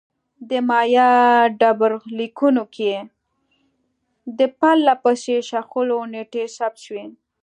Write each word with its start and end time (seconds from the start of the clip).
د 0.49 0.51
مایا 0.69 1.09
ډبرلیکونو 1.59 2.63
کې 2.75 2.93
د 4.37 4.39
پرله 4.59 4.93
پسې 5.03 5.35
شخړو 5.49 5.99
نېټې 6.13 6.43
ثبت 6.55 6.77
شوې 6.85 7.05